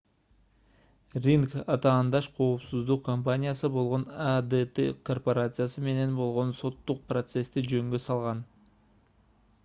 ринг 1.23 1.51
атаандаш 1.73 2.29
коопсуздук 2.37 3.03
компаниясы 3.09 3.69
болгон 3.75 4.05
adt 4.29 4.79
корпорациясы 5.09 5.83
менен 5.89 6.15
болгон 6.21 6.55
соттук 6.61 7.03
процессти 7.13 7.65
жөнгө 7.75 8.01
салган 8.07 8.43